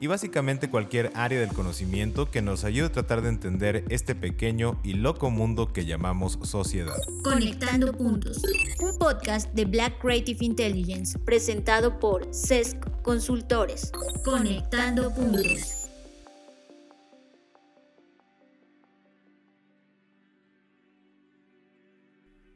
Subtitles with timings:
[0.00, 4.78] y básicamente cualquier área del conocimiento que nos ayude a tratar de entender este pequeño
[4.84, 6.96] y loco mundo que llamamos sociedad.
[7.24, 8.42] Conectando Puntos,
[8.80, 13.90] un podcast de Black Creative Intelligence presentado por CESC Consultores.
[14.24, 15.74] Conectando Puntos.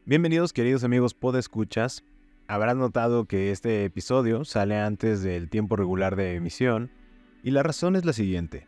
[0.04, 2.04] Bienvenidos queridos amigos podescuchas.
[2.48, 6.90] Habrán notado que este episodio sale antes del tiempo regular de emisión
[7.42, 8.66] y la razón es la siguiente.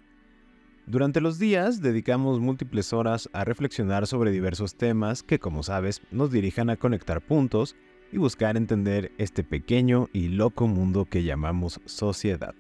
[0.87, 6.31] Durante los días dedicamos múltiples horas a reflexionar sobre diversos temas que, como sabes, nos
[6.31, 7.75] dirijan a conectar puntos
[8.13, 12.55] y buscar entender este pequeño y loco mundo que llamamos sociedad.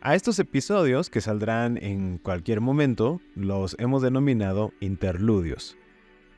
[0.00, 5.76] A estos episodios, que saldrán en cualquier momento, los hemos denominado interludios.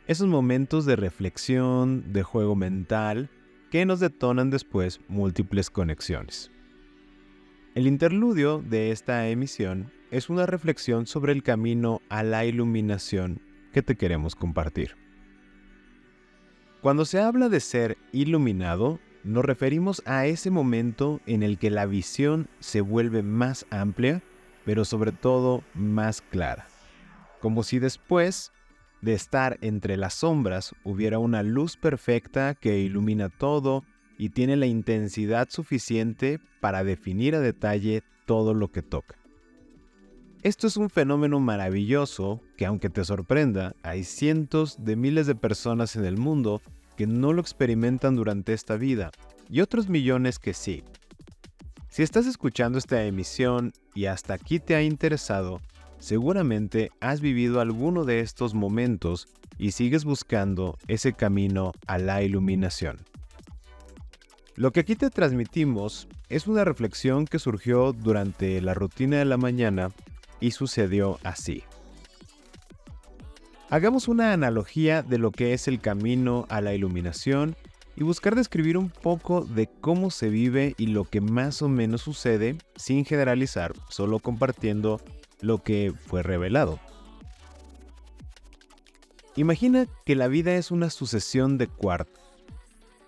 [0.06, 3.30] Esos momentos de reflexión, de juego mental,
[3.70, 6.50] que nos detonan después múltiples conexiones.
[7.75, 13.41] El interludio de esta emisión es una reflexión sobre el camino a la iluminación
[13.72, 14.94] que te queremos compartir.
[16.83, 21.86] Cuando se habla de ser iluminado, nos referimos a ese momento en el que la
[21.86, 24.22] visión se vuelve más amplia,
[24.64, 26.69] pero sobre todo más clara.
[27.41, 28.52] Como si después
[29.00, 33.84] de estar entre las sombras hubiera una luz perfecta que ilumina todo
[34.18, 39.16] y tiene la intensidad suficiente para definir a detalle todo lo que toca.
[40.42, 45.96] Esto es un fenómeno maravilloso que aunque te sorprenda, hay cientos de miles de personas
[45.96, 46.60] en el mundo
[46.96, 49.10] que no lo experimentan durante esta vida
[49.48, 50.84] y otros millones que sí.
[51.88, 55.60] Si estás escuchando esta emisión y hasta aquí te ha interesado,
[55.98, 59.28] seguramente has vivido alguno de estos momentos
[59.58, 62.98] y sigues buscando ese camino a la iluminación.
[64.56, 69.36] Lo que aquí te transmitimos es una reflexión que surgió durante la rutina de la
[69.36, 69.90] mañana
[70.38, 71.64] y sucedió así.
[73.68, 77.56] Hagamos una analogía de lo que es el camino a la iluminación
[77.96, 82.02] y buscar describir un poco de cómo se vive y lo que más o menos
[82.02, 85.00] sucede sin generalizar, solo compartiendo
[85.40, 86.78] lo que fue revelado.
[89.34, 92.23] Imagina que la vida es una sucesión de cuartos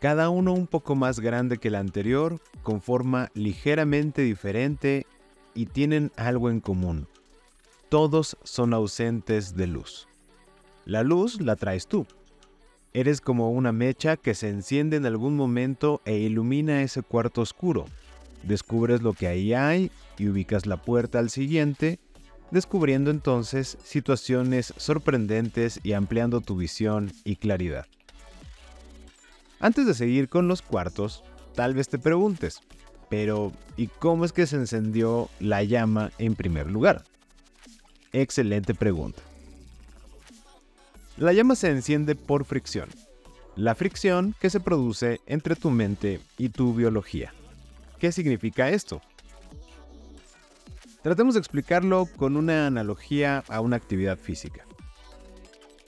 [0.01, 5.07] cada uno un poco más grande que el anterior, con forma ligeramente diferente
[5.55, 7.09] y tienen algo en común.
[7.89, 10.09] Todos son ausentes de luz.
[10.85, 12.07] La luz la traes tú.
[12.93, 17.87] Eres como una mecha que se enciende en algún momento e ilumina ese cuarto oscuro.
[18.43, 21.99] Descubres lo que ahí hay y ubicas la puerta al siguiente,
[22.51, 27.87] descubriendo entonces situaciones sorprendentes y ampliando tu visión y claridad.
[29.59, 31.25] Antes de seguir con los cuartos,
[31.55, 32.61] tal vez te preguntes,
[33.09, 37.05] pero ¿y cómo es que se encendió la llama en primer lugar?
[38.13, 39.23] Excelente pregunta.
[41.17, 42.89] La llama se enciende por fricción.
[43.57, 47.33] La fricción que se produce entre tu mente y tu biología.
[47.99, 49.01] ¿Qué significa esto?
[51.03, 54.67] Tratemos de explicarlo con una analogía a una actividad física.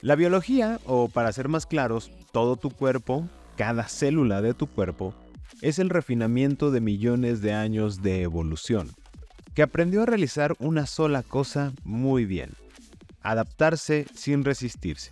[0.01, 3.27] La biología, o para ser más claros, todo tu cuerpo,
[3.59, 5.13] cada célula de tu cuerpo
[5.61, 8.89] es el refinamiento de millones de años de evolución,
[9.53, 12.51] que aprendió a realizar una sola cosa muy bien,
[13.21, 15.11] adaptarse sin resistirse.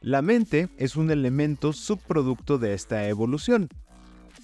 [0.00, 3.68] La mente es un elemento subproducto de esta evolución,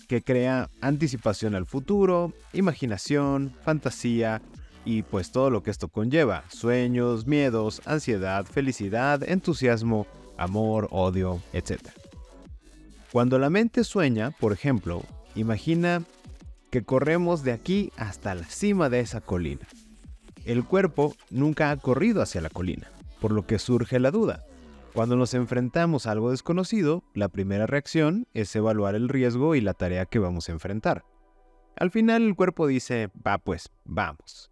[0.07, 4.43] que crea anticipación al futuro, imaginación, fantasía
[4.85, 10.07] y pues todo lo que esto conlleva, sueños, miedos, ansiedad, felicidad, entusiasmo,
[10.37, 12.04] amor, odio, etc.
[13.15, 15.05] Cuando la mente sueña, por ejemplo,
[15.37, 16.03] imagina
[16.73, 19.69] que corremos de aquí hasta la cima de esa colina.
[20.45, 22.91] El cuerpo nunca ha corrido hacia la colina,
[23.21, 24.45] por lo que surge la duda.
[24.95, 29.75] Cuando nos enfrentamos a algo desconocido, la primera reacción es evaluar el riesgo y la
[29.75, 31.05] tarea que vamos a enfrentar.
[31.77, 34.51] Al final el cuerpo dice, va pues, vamos.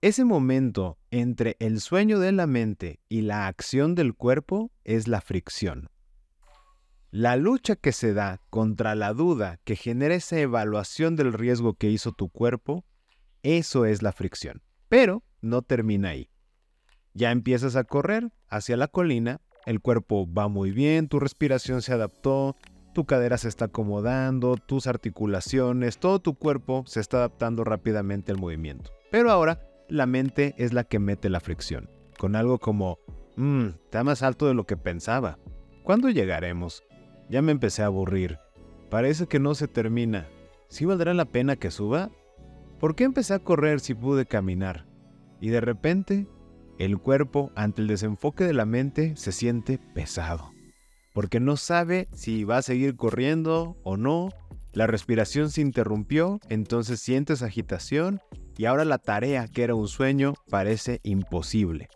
[0.00, 5.20] Ese momento entre el sueño de la mente y la acción del cuerpo es la
[5.20, 5.88] fricción.
[7.12, 11.90] La lucha que se da contra la duda que genera esa evaluación del riesgo que
[11.90, 12.84] hizo tu cuerpo,
[13.42, 14.62] eso es la fricción.
[14.88, 16.30] Pero no termina ahí.
[17.12, 21.92] Ya empiezas a correr hacia la colina, el cuerpo va muy bien, tu respiración se
[21.92, 22.56] adaptó,
[22.94, 28.38] tu cadera se está acomodando, tus articulaciones, todo tu cuerpo se está adaptando rápidamente al
[28.38, 28.92] movimiento.
[29.10, 33.00] Pero ahora la mente es la que mete la fricción, con algo como,
[33.34, 35.40] mmm, está más alto de lo que pensaba.
[35.82, 36.84] ¿Cuándo llegaremos?
[37.30, 38.38] Ya me empecé a aburrir.
[38.90, 40.26] Parece que no se termina.
[40.68, 42.10] ¿Sí valdrá la pena que suba?
[42.78, 44.86] ¿Por qué empecé a correr si pude caminar?
[45.40, 46.26] Y de repente,
[46.78, 50.50] el cuerpo, ante el desenfoque de la mente, se siente pesado
[51.12, 54.30] porque no sabe si va a seguir corriendo o no.
[54.72, 58.20] La respiración se interrumpió, entonces sientes agitación
[58.56, 61.88] y ahora la tarea que era un sueño parece imposible.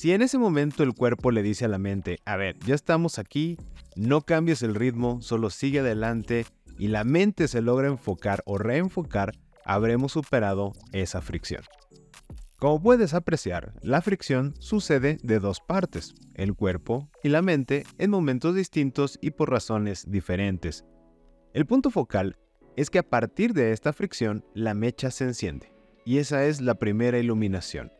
[0.00, 3.18] Si en ese momento el cuerpo le dice a la mente, a ver, ya estamos
[3.18, 3.58] aquí,
[3.96, 6.46] no cambies el ritmo, solo sigue adelante
[6.78, 11.64] y la mente se logra enfocar o reenfocar, habremos superado esa fricción.
[12.56, 18.08] Como puedes apreciar, la fricción sucede de dos partes, el cuerpo y la mente, en
[18.08, 20.86] momentos distintos y por razones diferentes.
[21.52, 22.38] El punto focal
[22.74, 25.74] es que a partir de esta fricción la mecha se enciende,
[26.06, 27.92] y esa es la primera iluminación.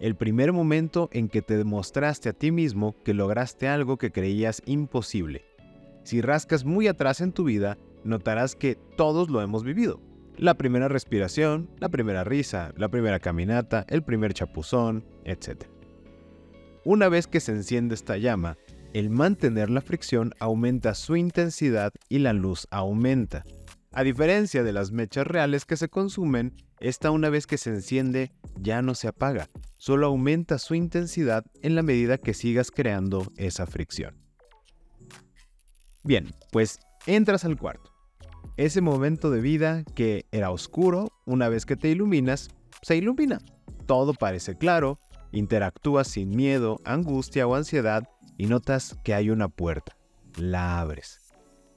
[0.00, 4.62] El primer momento en que te demostraste a ti mismo que lograste algo que creías
[4.66, 5.44] imposible.
[6.02, 10.00] Si rascas muy atrás en tu vida, notarás que todos lo hemos vivido
[10.36, 15.64] la primera respiración, la primera risa, la primera caminata, el primer chapuzón, etc.
[16.84, 18.58] Una vez que se enciende esta llama,
[18.92, 23.44] el mantener la fricción aumenta su intensidad y la luz aumenta.
[23.92, 28.32] A diferencia de las mechas reales que se consumen, esta una vez que se enciende
[28.60, 29.48] ya no se apaga,
[29.84, 34.16] solo aumenta su intensidad en la medida que sigas creando esa fricción.
[36.02, 37.92] Bien, pues entras al cuarto
[38.56, 42.48] ese momento de vida que era oscuro, una vez que te iluminas,
[42.80, 43.40] se ilumina.
[43.84, 45.00] Todo parece claro,
[45.32, 48.08] interactúas sin miedo, angustia o ansiedad
[48.38, 49.98] y notas que hay una puerta.
[50.38, 51.20] La abres.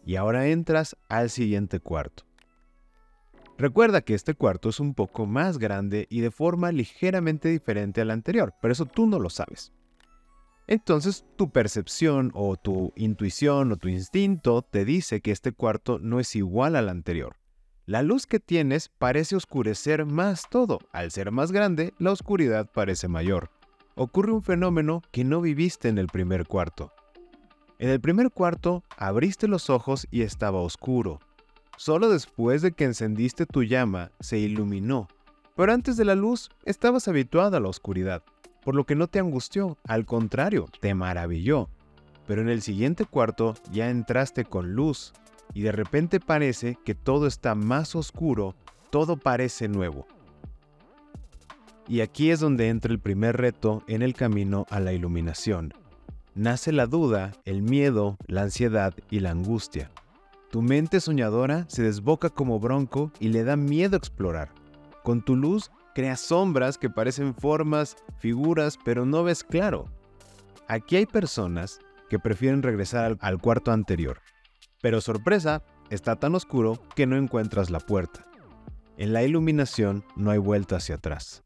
[0.05, 2.26] Y ahora entras al siguiente cuarto.
[3.57, 8.11] Recuerda que este cuarto es un poco más grande y de forma ligeramente diferente al
[8.11, 9.73] anterior, pero eso tú no lo sabes.
[10.67, 16.19] Entonces tu percepción o tu intuición o tu instinto te dice que este cuarto no
[16.19, 17.37] es igual al anterior.
[17.87, 20.79] La luz que tienes parece oscurecer más todo.
[20.91, 23.49] Al ser más grande, la oscuridad parece mayor.
[23.95, 26.91] Ocurre un fenómeno que no viviste en el primer cuarto.
[27.79, 31.19] En el primer cuarto abriste los ojos y estaba oscuro.
[31.77, 35.07] Solo después de que encendiste tu llama se iluminó.
[35.55, 38.23] Pero antes de la luz estabas habituada a la oscuridad
[38.67, 41.69] por lo que no te angustió, al contrario, te maravilló.
[42.25, 45.13] Pero en el siguiente cuarto ya entraste con luz
[45.53, 48.55] y de repente parece que todo está más oscuro,
[48.89, 50.05] todo parece nuevo.
[51.87, 55.73] Y aquí es donde entra el primer reto en el camino a la iluminación.
[56.35, 59.91] Nace la duda, el miedo, la ansiedad y la angustia.
[60.49, 64.53] Tu mente soñadora se desboca como bronco y le da miedo explorar.
[65.03, 69.85] Con tu luz crea sombras que parecen formas, figuras, pero no ves claro.
[70.69, 71.79] Aquí hay personas
[72.09, 74.21] que prefieren regresar al, cuarto anterior.
[74.81, 78.25] Pero sorpresa, está tan oscuro que no encuentras la puerta.
[78.95, 81.43] En la iluminación no hay vuelta hacia atrás.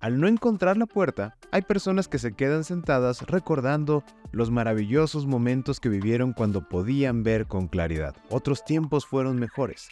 [0.00, 5.80] Al no encontrar la puerta, hay personas que se quedan sentadas recordando los maravillosos momentos
[5.80, 8.14] que vivieron cuando podían ver con claridad.
[8.28, 9.88] Otros tiempos fueron mejores.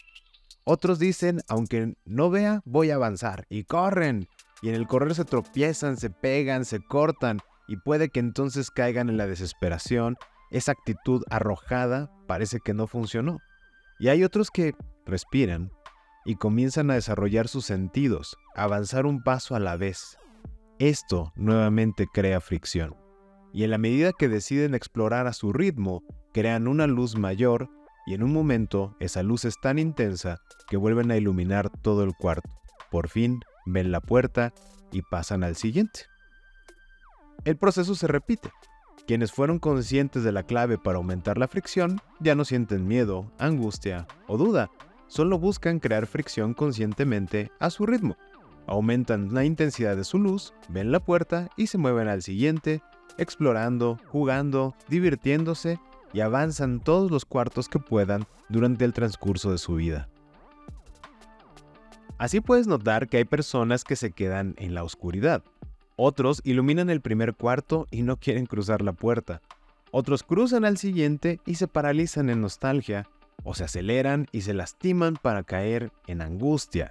[0.64, 3.46] Otros dicen, aunque no vea, voy a avanzar.
[3.48, 4.28] Y corren.
[4.62, 7.40] Y en el correr se tropiezan, se pegan, se cortan.
[7.68, 10.16] Y puede que entonces caigan en la desesperación.
[10.50, 13.38] Esa actitud arrojada parece que no funcionó.
[13.98, 14.74] Y hay otros que
[15.06, 15.70] respiran
[16.24, 20.18] y comienzan a desarrollar sus sentidos, avanzar un paso a la vez.
[20.78, 22.94] Esto nuevamente crea fricción.
[23.54, 26.02] Y en la medida que deciden explorar a su ritmo,
[26.34, 27.70] crean una luz mayor
[28.06, 32.14] y en un momento esa luz es tan intensa que vuelven a iluminar todo el
[32.14, 32.50] cuarto.
[32.90, 34.52] Por fin ven la puerta
[34.92, 36.00] y pasan al siguiente.
[37.46, 38.50] El proceso se repite.
[39.06, 44.06] Quienes fueron conscientes de la clave para aumentar la fricción ya no sienten miedo, angustia
[44.26, 44.70] o duda,
[45.06, 48.18] solo buscan crear fricción conscientemente a su ritmo.
[48.66, 52.82] Aumentan la intensidad de su luz, ven la puerta y se mueven al siguiente,
[53.16, 55.78] explorando, jugando, divirtiéndose
[56.12, 60.08] y avanzan todos los cuartos que puedan durante el transcurso de su vida.
[62.18, 65.44] Así puedes notar que hay personas que se quedan en la oscuridad.
[65.96, 69.42] Otros iluminan el primer cuarto y no quieren cruzar la puerta.
[69.90, 73.08] Otros cruzan al siguiente y se paralizan en nostalgia,
[73.44, 76.90] o se aceleran y se lastiman para caer en angustia.